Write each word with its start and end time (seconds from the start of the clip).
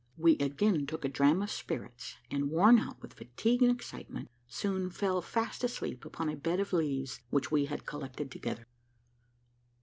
We 0.17 0.35
again 0.39 0.87
took 0.87 1.05
a 1.05 1.09
dram 1.09 1.43
of 1.43 1.51
spirits, 1.51 2.17
and, 2.31 2.49
worn 2.49 2.79
out 2.79 2.99
with 3.03 3.13
fatigue 3.13 3.61
and 3.61 3.71
excitement, 3.71 4.31
soon 4.47 4.89
fell 4.89 5.23
last 5.35 5.63
asleep 5.63 6.05
upon 6.05 6.27
a 6.27 6.35
bed 6.35 6.59
of 6.59 6.73
leaves 6.73 7.19
which 7.29 7.51
we 7.51 7.65
had 7.65 7.85
collected 7.85 8.31
together. 8.31 8.65